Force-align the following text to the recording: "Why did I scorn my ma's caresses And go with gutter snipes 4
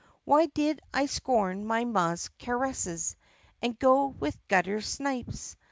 "Why 0.25 0.47
did 0.47 0.81
I 0.91 1.05
scorn 1.05 1.63
my 1.63 1.85
ma's 1.85 2.31
caresses 2.39 3.15
And 3.61 3.77
go 3.77 4.07
with 4.07 4.35
gutter 4.47 4.81
snipes 4.81 5.53
4 5.53 5.59